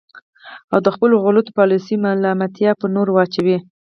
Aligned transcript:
او 0.73 0.79
د 0.85 0.87
خپلو 0.95 1.15
غلطو 1.23 1.51
پالیسیو 1.57 2.01
ملامتیا 2.05 2.71
په 2.81 2.85
نورو 2.95 3.11
واچوي. 3.13 3.57